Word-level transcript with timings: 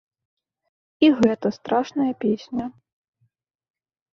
І 1.07 1.09
гэта 1.19 1.47
страшная 1.57 2.09
песня. 2.25 2.65